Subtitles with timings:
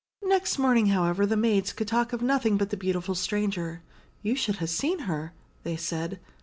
[0.23, 3.83] Next morning, however, the maids could talk of nothing but the beautiful stranger.
[4.23, 5.31] "You should ha' seen her,"
[5.61, 6.19] they said.